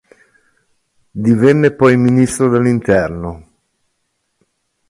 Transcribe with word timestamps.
Divenne 1.11 1.73
poi 1.75 1.95
Ministro 1.95 2.49
dell'Interno. 2.49 3.47